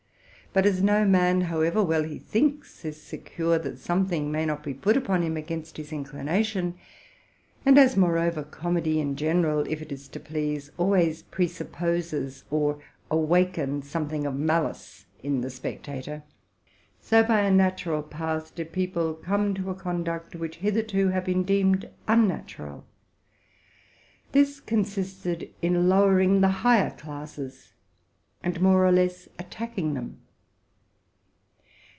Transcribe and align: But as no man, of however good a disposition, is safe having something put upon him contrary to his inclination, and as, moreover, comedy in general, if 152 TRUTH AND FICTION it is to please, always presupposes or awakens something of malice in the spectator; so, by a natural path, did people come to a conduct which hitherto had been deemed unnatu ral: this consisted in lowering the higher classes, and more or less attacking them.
But 0.53 0.65
as 0.65 0.83
no 0.83 1.05
man, 1.05 1.43
of 1.43 1.47
however 1.47 1.85
good 1.85 2.03
a 2.03 2.07
disposition, 2.15 2.59
is 2.89 3.01
safe 3.01 3.27
having 3.37 3.77
something 3.77 4.79
put 4.81 4.97
upon 4.97 5.23
him 5.23 5.33
contrary 5.35 5.63
to 5.63 5.81
his 5.81 5.93
inclination, 5.93 6.75
and 7.65 7.77
as, 7.79 7.95
moreover, 7.95 8.43
comedy 8.43 8.99
in 8.99 9.15
general, 9.15 9.59
if 9.61 9.79
152 9.79 9.79
TRUTH 9.79 9.87
AND 9.87 9.95
FICTION 10.27 10.45
it 10.45 10.55
is 10.57 10.71
to 10.73 10.73
please, 10.75 10.77
always 10.77 11.23
presupposes 11.23 12.43
or 12.51 12.79
awakens 13.09 13.89
something 13.89 14.25
of 14.25 14.35
malice 14.35 15.05
in 15.23 15.39
the 15.39 15.49
spectator; 15.49 16.21
so, 16.99 17.23
by 17.23 17.39
a 17.43 17.49
natural 17.49 18.03
path, 18.03 18.53
did 18.53 18.73
people 18.73 19.13
come 19.13 19.53
to 19.53 19.69
a 19.69 19.73
conduct 19.73 20.35
which 20.35 20.57
hitherto 20.57 21.07
had 21.07 21.23
been 21.23 21.43
deemed 21.43 21.89
unnatu 22.09 22.59
ral: 22.59 22.85
this 24.33 24.59
consisted 24.59 25.49
in 25.61 25.87
lowering 25.87 26.41
the 26.41 26.49
higher 26.65 26.91
classes, 26.91 27.71
and 28.43 28.59
more 28.59 28.85
or 28.85 28.91
less 28.91 29.29
attacking 29.39 29.93
them. 29.93 30.17